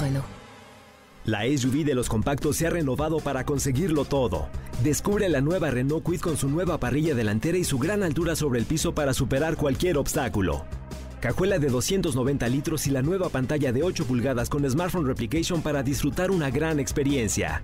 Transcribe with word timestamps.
Renault. 0.00 0.26
La 1.24 1.42
SUV 1.44 1.84
de 1.84 1.94
los 1.94 2.08
compactos 2.08 2.56
se 2.56 2.66
ha 2.66 2.70
renovado 2.70 3.20
para 3.20 3.44
conseguirlo 3.44 4.06
todo. 4.06 4.48
Descubre 4.82 5.28
la 5.28 5.42
nueva 5.42 5.70
Renault 5.70 6.02
Kwid 6.02 6.20
con 6.20 6.36
su 6.36 6.48
nueva 6.48 6.80
parrilla 6.80 7.14
delantera 7.14 7.58
y 7.58 7.64
su 7.64 7.78
gran 7.78 8.02
altura 8.02 8.34
sobre 8.34 8.58
el 8.58 8.64
piso 8.64 8.94
para 8.94 9.12
superar 9.12 9.56
cualquier 9.56 9.98
obstáculo. 9.98 10.64
Cajuela 11.20 11.58
de 11.58 11.68
290 11.68 12.48
litros 12.48 12.86
y 12.86 12.90
la 12.90 13.02
nueva 13.02 13.28
pantalla 13.28 13.72
de 13.72 13.82
8 13.82 14.06
pulgadas 14.06 14.48
con 14.48 14.68
Smartphone 14.68 15.06
Replication 15.06 15.60
para 15.60 15.82
disfrutar 15.82 16.30
una 16.30 16.50
gran 16.50 16.80
experiencia. 16.80 17.62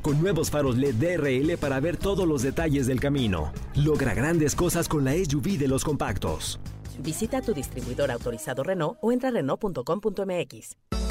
Con 0.00 0.20
nuevos 0.22 0.50
faros 0.50 0.76
LED 0.78 0.94
DRL 0.94 1.58
para 1.58 1.80
ver 1.80 1.98
todos 1.98 2.26
los 2.26 2.42
detalles 2.42 2.86
del 2.86 3.00
camino. 3.00 3.52
Logra 3.74 4.14
grandes 4.14 4.56
cosas 4.56 4.88
con 4.88 5.04
la 5.04 5.12
SUV 5.12 5.58
de 5.58 5.68
los 5.68 5.84
compactos. 5.84 6.58
Visita 7.00 7.42
tu 7.42 7.52
distribuidor 7.52 8.10
autorizado 8.10 8.62
Renault 8.62 8.98
o 9.02 9.12
entra 9.12 9.28
a 9.28 9.32
Renault.com.mx. 9.32 11.03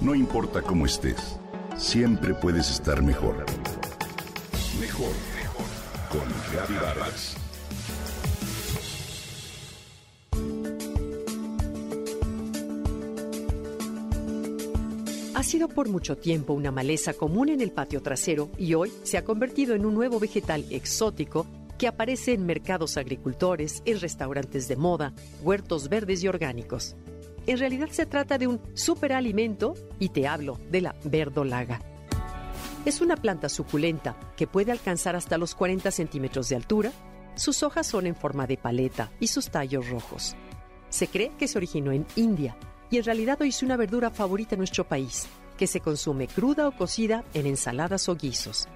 No 0.00 0.14
importa 0.14 0.60
cómo 0.60 0.84
estés, 0.84 1.38
siempre 1.76 2.34
puedes 2.34 2.70
estar 2.70 3.02
mejor. 3.02 3.46
Mejor, 4.78 5.10
mejor. 5.34 5.66
Con 6.10 6.76
Vargas. 6.80 7.36
Ha 15.34 15.42
sido 15.42 15.68
por 15.68 15.88
mucho 15.88 16.16
tiempo 16.16 16.52
una 16.52 16.70
maleza 16.70 17.14
común 17.14 17.48
en 17.48 17.60
el 17.62 17.72
patio 17.72 18.02
trasero 18.02 18.50
y 18.58 18.74
hoy 18.74 18.92
se 19.02 19.16
ha 19.16 19.24
convertido 19.24 19.74
en 19.74 19.86
un 19.86 19.94
nuevo 19.94 20.20
vegetal 20.20 20.66
exótico 20.70 21.46
que 21.78 21.88
aparece 21.88 22.32
en 22.32 22.44
mercados 22.46 22.96
agricultores, 22.96 23.82
en 23.86 24.00
restaurantes 24.00 24.68
de 24.68 24.76
moda, 24.76 25.14
huertos 25.42 25.88
verdes 25.88 26.22
y 26.22 26.28
orgánicos. 26.28 26.96
En 27.46 27.58
realidad 27.58 27.88
se 27.90 28.06
trata 28.06 28.38
de 28.38 28.48
un 28.48 28.60
superalimento 28.74 29.74
y 30.00 30.08
te 30.08 30.26
hablo 30.26 30.58
de 30.68 30.80
la 30.80 30.96
verdolaga. 31.04 31.80
Es 32.84 33.00
una 33.00 33.16
planta 33.16 33.48
suculenta 33.48 34.16
que 34.36 34.48
puede 34.48 34.72
alcanzar 34.72 35.14
hasta 35.14 35.38
los 35.38 35.54
40 35.54 35.90
centímetros 35.92 36.48
de 36.48 36.56
altura. 36.56 36.92
Sus 37.36 37.62
hojas 37.62 37.86
son 37.86 38.06
en 38.06 38.16
forma 38.16 38.46
de 38.46 38.56
paleta 38.56 39.12
y 39.20 39.28
sus 39.28 39.50
tallos 39.50 39.88
rojos. 39.88 40.34
Se 40.88 41.06
cree 41.06 41.32
que 41.38 41.46
se 41.46 41.58
originó 41.58 41.92
en 41.92 42.06
India 42.16 42.56
y 42.90 42.98
en 42.98 43.04
realidad 43.04 43.40
hoy 43.40 43.48
es 43.48 43.62
una 43.62 43.76
verdura 43.76 44.10
favorita 44.10 44.54
en 44.54 44.60
nuestro 44.60 44.86
país, 44.86 45.26
que 45.56 45.66
se 45.66 45.80
consume 45.80 46.28
cruda 46.28 46.68
o 46.68 46.76
cocida 46.76 47.24
en 47.34 47.46
ensaladas 47.46 48.08
o 48.08 48.16
guisos. 48.16 48.68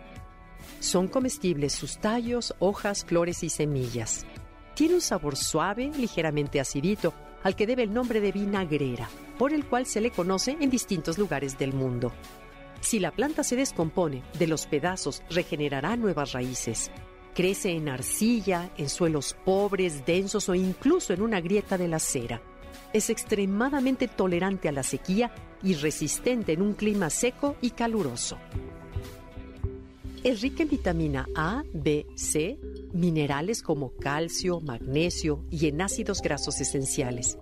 Son 0.78 1.08
comestibles 1.08 1.72
sus 1.72 1.98
tallos, 1.98 2.54
hojas, 2.58 3.04
flores 3.04 3.42
y 3.42 3.48
semillas. 3.48 4.26
Tiene 4.74 4.94
un 4.94 5.00
sabor 5.00 5.36
suave, 5.36 5.90
ligeramente 5.96 6.60
acidito, 6.60 7.14
al 7.42 7.56
que 7.56 7.66
debe 7.66 7.82
el 7.82 7.92
nombre 7.92 8.20
de 8.20 8.32
vinagrera, 8.32 9.08
por 9.38 9.52
el 9.52 9.64
cual 9.64 9.86
se 9.86 10.00
le 10.00 10.10
conoce 10.10 10.56
en 10.60 10.70
distintos 10.70 11.18
lugares 11.18 11.58
del 11.58 11.72
mundo. 11.72 12.12
Si 12.80 12.98
la 12.98 13.10
planta 13.10 13.44
se 13.44 13.56
descompone, 13.56 14.22
de 14.38 14.46
los 14.46 14.66
pedazos 14.66 15.22
regenerará 15.30 15.96
nuevas 15.96 16.32
raíces. 16.32 16.90
Crece 17.34 17.70
en 17.70 17.88
arcilla, 17.88 18.70
en 18.76 18.88
suelos 18.88 19.36
pobres, 19.44 20.04
densos 20.04 20.48
o 20.48 20.54
incluso 20.54 21.12
en 21.12 21.22
una 21.22 21.40
grieta 21.40 21.78
de 21.78 21.88
la 21.88 21.96
acera. 21.96 22.40
Es 22.92 23.10
extremadamente 23.10 24.08
tolerante 24.08 24.68
a 24.68 24.72
la 24.72 24.82
sequía 24.82 25.32
y 25.62 25.74
resistente 25.74 26.52
en 26.52 26.62
un 26.62 26.74
clima 26.74 27.10
seco 27.10 27.56
y 27.60 27.70
caluroso. 27.70 28.38
Es 30.24 30.40
rica 30.40 30.64
en 30.64 30.68
vitamina 30.68 31.26
A, 31.34 31.62
B, 31.72 32.06
C, 32.14 32.58
minerales 32.92 33.62
como 33.62 33.94
calcio, 33.96 34.60
magnesio 34.60 35.44
y 35.50 35.66
en 35.68 35.80
ácidos 35.80 36.22
grasos 36.22 36.60
esenciales. 36.60 37.38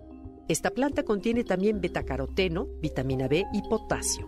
Esta 0.48 0.70
planta 0.70 1.02
contiene 1.02 1.44
también 1.44 1.80
betacaroteno, 1.80 2.66
vitamina 2.80 3.28
B 3.28 3.44
y 3.52 3.62
potasio. 3.68 4.26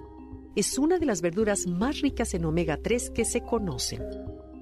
Es 0.55 0.79
una 0.79 0.99
de 0.99 1.07
las 1.07 1.23
verduras 1.23 1.67
más 1.67 2.01
ricas 2.01 2.35
en 2.35 2.45
omega 2.45 2.77
3 2.77 3.11
que 3.11 3.25
se 3.25 3.41
conocen. 3.41 4.03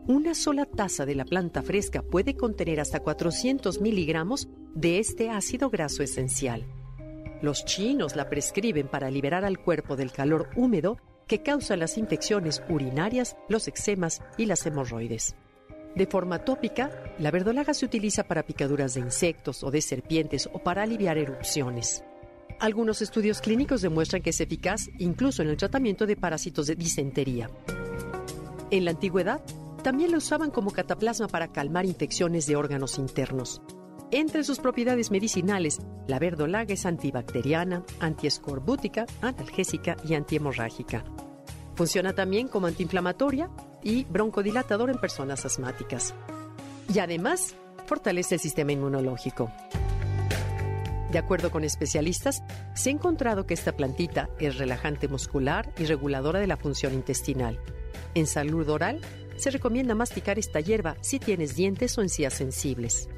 Una 0.06 0.34
sola 0.34 0.64
taza 0.64 1.04
de 1.04 1.14
la 1.14 1.24
planta 1.24 1.62
fresca 1.62 2.02
puede 2.02 2.34
contener 2.34 2.80
hasta 2.80 3.00
400 3.00 3.80
miligramos 3.80 4.48
de 4.74 5.00
este 5.00 5.30
ácido 5.30 5.70
graso 5.70 6.02
esencial. 6.02 6.64
Los 7.42 7.64
chinos 7.64 8.16
la 8.16 8.28
prescriben 8.28 8.88
para 8.88 9.10
liberar 9.10 9.44
al 9.44 9.58
cuerpo 9.58 9.96
del 9.96 10.12
calor 10.12 10.50
húmedo 10.56 10.98
que 11.26 11.42
causa 11.42 11.76
las 11.76 11.98
infecciones 11.98 12.62
urinarias, 12.68 13.36
los 13.48 13.68
eczemas 13.68 14.22
y 14.36 14.46
las 14.46 14.64
hemorroides. 14.66 15.36
De 15.98 16.06
forma 16.06 16.38
tópica, 16.38 16.92
la 17.18 17.32
verdolaga 17.32 17.74
se 17.74 17.84
utiliza 17.84 18.22
para 18.22 18.44
picaduras 18.44 18.94
de 18.94 19.00
insectos 19.00 19.64
o 19.64 19.72
de 19.72 19.82
serpientes 19.82 20.48
o 20.52 20.60
para 20.60 20.84
aliviar 20.84 21.18
erupciones. 21.18 22.04
Algunos 22.60 23.02
estudios 23.02 23.40
clínicos 23.40 23.82
demuestran 23.82 24.22
que 24.22 24.30
es 24.30 24.40
eficaz 24.40 24.90
incluso 24.98 25.42
en 25.42 25.48
el 25.48 25.56
tratamiento 25.56 26.06
de 26.06 26.14
parásitos 26.14 26.68
de 26.68 26.76
disentería. 26.76 27.50
En 28.70 28.84
la 28.84 28.92
antigüedad, 28.92 29.40
también 29.82 30.12
la 30.12 30.18
usaban 30.18 30.52
como 30.52 30.70
cataplasma 30.70 31.26
para 31.26 31.48
calmar 31.48 31.84
infecciones 31.84 32.46
de 32.46 32.54
órganos 32.54 32.96
internos. 32.96 33.60
Entre 34.12 34.44
sus 34.44 34.60
propiedades 34.60 35.10
medicinales, 35.10 35.80
la 36.06 36.20
verdolaga 36.20 36.74
es 36.74 36.86
antibacteriana, 36.86 37.82
antiescorbútica, 37.98 39.04
analgésica 39.20 39.96
y 40.08 40.14
antihemorrágica. 40.14 41.02
Funciona 41.74 42.12
también 42.12 42.46
como 42.46 42.68
antiinflamatoria 42.68 43.50
y 43.82 44.04
broncodilatador 44.04 44.90
en 44.90 44.98
personas 44.98 45.44
asmáticas. 45.44 46.14
Y 46.92 46.98
además, 46.98 47.54
fortalece 47.86 48.36
el 48.36 48.40
sistema 48.40 48.72
inmunológico. 48.72 49.50
De 51.10 51.18
acuerdo 51.18 51.50
con 51.50 51.64
especialistas, 51.64 52.42
se 52.74 52.90
ha 52.90 52.92
encontrado 52.92 53.46
que 53.46 53.54
esta 53.54 53.72
plantita 53.72 54.28
es 54.38 54.58
relajante 54.58 55.08
muscular 55.08 55.72
y 55.78 55.86
reguladora 55.86 56.38
de 56.38 56.46
la 56.46 56.58
función 56.58 56.92
intestinal. 56.92 57.58
En 58.14 58.26
salud 58.26 58.68
oral, 58.68 59.00
se 59.36 59.50
recomienda 59.50 59.94
masticar 59.94 60.38
esta 60.38 60.60
hierba 60.60 60.96
si 61.00 61.18
tienes 61.18 61.56
dientes 61.56 61.96
o 61.96 62.02
encías 62.02 62.34
sensibles. 62.34 63.08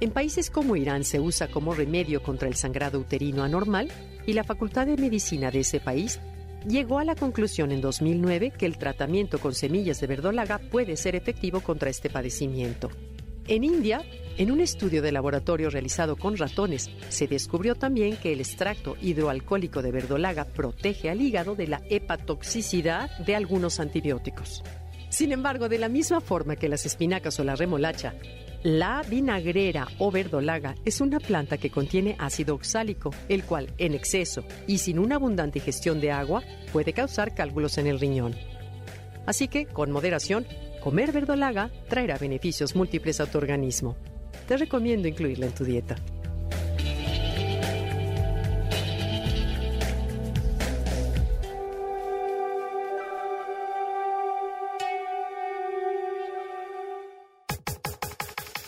En 0.00 0.12
países 0.12 0.50
como 0.50 0.76
Irán 0.76 1.04
se 1.04 1.20
usa 1.20 1.48
como 1.50 1.74
remedio 1.74 2.22
contra 2.22 2.48
el 2.48 2.54
sangrado 2.54 2.98
uterino 2.98 3.42
anormal 3.42 3.90
y 4.26 4.32
la 4.32 4.44
Facultad 4.44 4.86
de 4.86 4.96
Medicina 4.96 5.50
de 5.50 5.60
ese 5.60 5.78
país 5.78 6.20
llegó 6.66 6.98
a 6.98 7.04
la 7.04 7.14
conclusión 7.14 7.72
en 7.72 7.80
2009 7.80 8.52
que 8.56 8.66
el 8.66 8.78
tratamiento 8.78 9.38
con 9.38 9.54
semillas 9.54 10.00
de 10.00 10.06
verdolaga 10.06 10.58
puede 10.58 10.96
ser 10.96 11.14
efectivo 11.14 11.60
contra 11.60 11.90
este 11.90 12.10
padecimiento. 12.10 12.90
En 13.48 13.64
India, 13.64 14.02
en 14.36 14.52
un 14.52 14.60
estudio 14.60 15.02
de 15.02 15.12
laboratorio 15.12 15.70
realizado 15.70 16.16
con 16.16 16.36
ratones, 16.36 16.88
se 17.08 17.26
descubrió 17.26 17.74
también 17.74 18.16
que 18.16 18.32
el 18.32 18.40
extracto 18.40 18.96
hidroalcohólico 19.00 19.82
de 19.82 19.90
verdolaga 19.90 20.44
protege 20.44 21.10
al 21.10 21.20
hígado 21.20 21.56
de 21.56 21.66
la 21.66 21.82
hepatoxicidad 21.90 23.10
de 23.18 23.34
algunos 23.34 23.80
antibióticos. 23.80 24.62
Sin 25.20 25.32
embargo, 25.32 25.68
de 25.68 25.76
la 25.76 25.90
misma 25.90 26.22
forma 26.22 26.56
que 26.56 26.66
las 26.66 26.86
espinacas 26.86 27.38
o 27.38 27.44
la 27.44 27.54
remolacha 27.54 28.14
la 28.62 29.02
vinagrera 29.06 29.86
o 29.98 30.10
verdolaga 30.10 30.76
es 30.86 31.02
una 31.02 31.20
planta 31.20 31.58
que 31.58 31.68
contiene 31.68 32.16
ácido 32.18 32.54
oxálico, 32.54 33.10
el 33.28 33.44
cual, 33.44 33.70
en 33.76 33.92
exceso 33.92 34.44
y 34.66 34.78
sin 34.78 34.98
una 34.98 35.16
abundante 35.16 35.58
ingestión 35.58 36.00
de 36.00 36.10
agua, 36.10 36.42
puede 36.72 36.94
causar 36.94 37.34
cálculos 37.34 37.76
en 37.76 37.86
el 37.86 38.00
riñón. 38.00 38.34
Así 39.26 39.46
que, 39.46 39.66
con 39.66 39.90
moderación, 39.90 40.46
comer 40.82 41.12
verdolaga 41.12 41.70
traerá 41.90 42.16
beneficios 42.16 42.74
múltiples 42.74 43.20
a 43.20 43.26
tu 43.26 43.36
organismo. 43.36 43.98
Te 44.48 44.56
recomiendo 44.56 45.06
incluirla 45.06 45.44
en 45.44 45.52
tu 45.52 45.64
dieta. 45.64 45.96